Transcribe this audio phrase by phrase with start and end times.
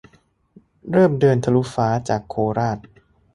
[0.91, 2.79] -เริ่ม เดินทะลุฟ้า จากโคราช